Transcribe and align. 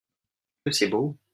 Que 0.65 0.71
c'est 0.71 0.87
beau! 0.87 1.15